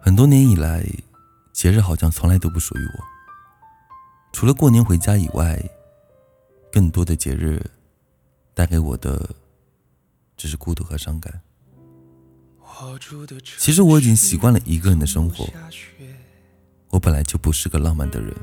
[0.00, 0.84] 很多年以来，
[1.52, 3.04] 节日好像从来都不属于我。
[4.32, 5.62] 除了过年回家以外，
[6.72, 7.62] 更多的节日
[8.54, 9.28] 带给我的
[10.36, 11.40] 只是孤独和伤感。
[13.58, 15.46] 其实我已经习惯了一个人的生活。
[16.88, 18.34] 我本来就不是个浪漫的人，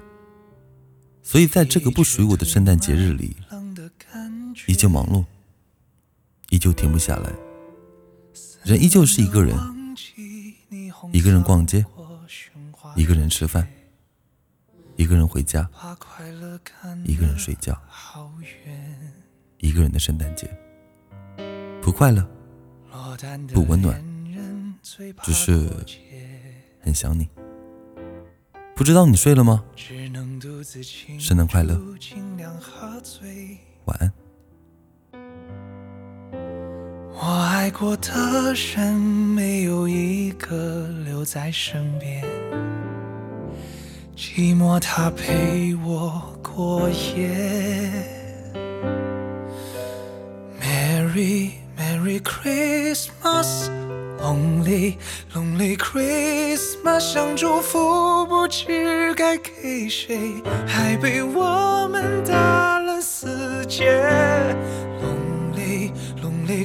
[1.24, 3.36] 所以在这个不属于我的圣诞节日里，
[4.68, 5.26] 依旧忙碌，
[6.50, 7.34] 依旧停不下来。
[8.64, 9.58] 人依旧是一个人，
[11.12, 11.86] 一个人逛街，
[12.96, 13.68] 一个人吃饭，
[14.96, 15.70] 一个人回家，
[17.06, 17.79] 一个人睡觉，
[19.60, 20.50] 一个人的圣诞节，
[21.82, 22.28] 不快乐，
[23.54, 24.04] 不温暖，
[25.24, 25.70] 只是
[26.82, 27.28] 很想你。
[28.76, 29.64] 不知道你睡了吗？
[31.18, 31.82] 圣诞快乐，
[33.86, 34.14] 晚安。
[37.80, 38.11] 过的
[38.55, 42.23] 人没有一个留在身边，
[44.17, 47.30] 寂寞它陪我过夜。
[50.59, 53.69] Merry Merry Christmas。
[54.19, 54.95] Lonely
[55.36, 60.17] Lonely Christmas，想祝福不知该给谁，
[60.66, 63.86] 还被我们打了死结。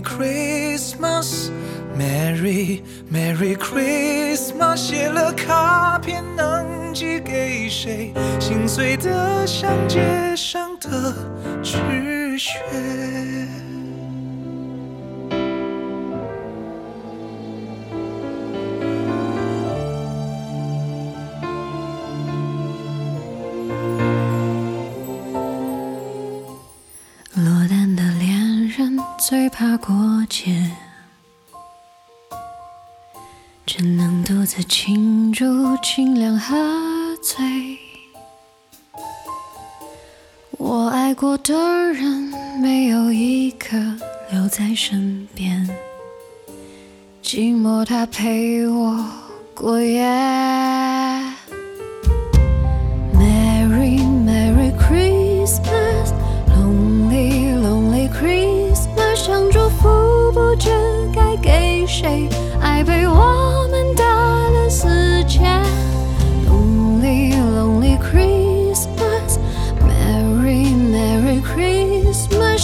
[0.03, 8.13] Christmas，Merry Merry Christmas，写了卡片能寄给谁？
[8.39, 11.15] 心碎的像街上的
[11.63, 12.59] 纸屑。
[29.33, 29.95] 最怕过
[30.29, 30.71] 节，
[33.65, 36.55] 只能独自庆祝，尽量喝
[37.23, 37.79] 醉。
[40.59, 41.55] 我爱过的
[41.95, 43.79] 人没有一个
[44.31, 45.67] 留在身边，
[47.23, 49.03] 寂寞它陪我
[49.55, 50.52] 过夜。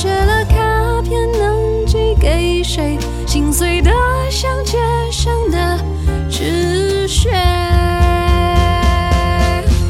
[0.01, 0.55] 写了卡
[1.03, 2.97] 片能寄给谁？
[3.27, 3.91] 心碎的
[4.31, 4.79] 像街
[5.11, 5.77] 上的
[6.31, 7.31] 纸屑。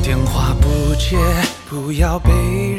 [0.03, 1.19] 电话不接，
[1.69, 2.31] 不要被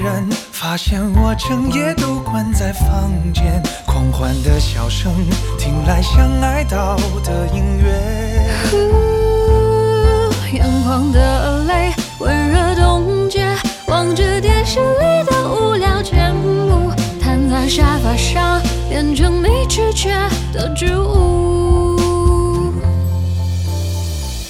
[0.02, 3.62] 人发现，我整夜都关在房间。
[3.86, 5.14] 狂欢的笑声，
[5.60, 8.50] 听来像哀悼的音乐。
[10.52, 12.69] 眼眶的泪温热
[20.00, 22.00] 没知觉的植物。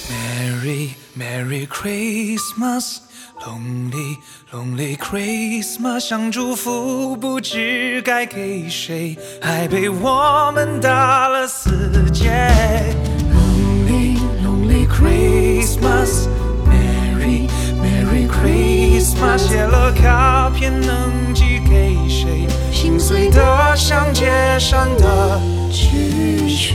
[0.08, 2.98] Merry Merry Christmas。
[3.40, 4.18] Lonely
[4.52, 11.70] Lonely Christmas，想祝福不知该给谁，还被我们打了死
[12.12, 12.30] 结。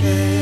[0.06, 0.35] 谁？